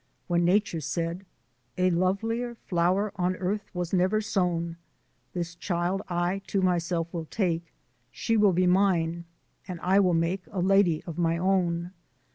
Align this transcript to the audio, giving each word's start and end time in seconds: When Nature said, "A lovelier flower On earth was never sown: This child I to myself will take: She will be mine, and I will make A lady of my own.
When 0.25 0.43
Nature 0.43 0.81
said, 0.81 1.27
"A 1.77 1.91
lovelier 1.91 2.55
flower 2.65 3.11
On 3.17 3.35
earth 3.35 3.65
was 3.71 3.93
never 3.93 4.19
sown: 4.19 4.77
This 5.33 5.53
child 5.53 6.01
I 6.09 6.39
to 6.47 6.59
myself 6.63 7.13
will 7.13 7.25
take: 7.25 7.71
She 8.09 8.35
will 8.35 8.49
be 8.51 8.65
mine, 8.65 9.25
and 9.67 9.79
I 9.81 9.99
will 9.99 10.15
make 10.15 10.41
A 10.51 10.59
lady 10.59 11.03
of 11.05 11.19
my 11.19 11.37
own. 11.37 11.91